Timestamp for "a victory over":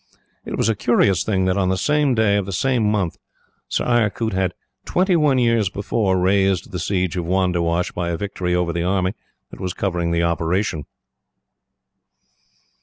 8.09-8.73